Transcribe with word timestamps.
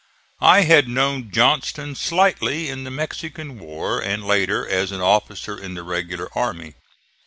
I 0.41 0.61
had 0.61 0.87
known 0.87 1.29
Johnston 1.29 1.93
slightly 1.93 2.69
in 2.69 2.85
the 2.85 2.89
Mexican 2.89 3.59
war 3.59 3.99
and 4.01 4.25
later 4.25 4.67
as 4.67 4.91
an 4.91 4.99
officer 4.99 5.55
in 5.55 5.75
the 5.75 5.83
regular 5.83 6.27
army. 6.35 6.73